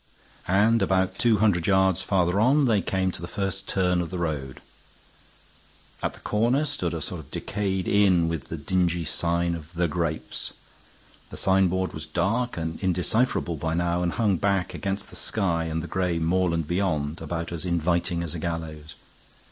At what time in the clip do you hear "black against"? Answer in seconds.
14.37-15.11